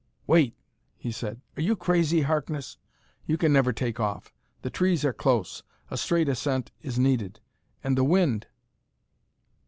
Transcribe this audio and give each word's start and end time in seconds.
"Wait," 0.25 0.55
he 0.97 1.11
said. 1.11 1.41
"Are 1.55 1.61
you 1.61 1.75
crazy, 1.75 2.21
Harkness? 2.23 2.77
You 3.27 3.37
can 3.37 3.53
never 3.53 3.71
take 3.71 3.99
off; 3.99 4.33
the 4.63 4.71
trees 4.71 5.05
are 5.05 5.13
close; 5.13 5.61
a 5.91 5.95
straight 5.97 6.27
ascent 6.27 6.71
is 6.81 6.97
needed. 6.97 7.39
And 7.83 7.95
the 7.95 8.03
wind 8.03 8.47